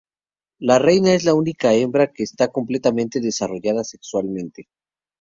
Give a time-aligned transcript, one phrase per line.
[0.71, 4.67] La reina es la única hembra que está completamente desarrollada sexualmente.